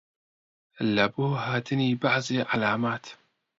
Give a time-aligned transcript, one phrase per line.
[0.93, 3.05] لەبۆ هاتنی بەعزێ عەلامات